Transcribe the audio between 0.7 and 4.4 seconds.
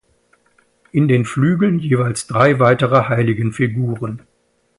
In den Flügeln jeweils drei weitere Heiligenfiguren.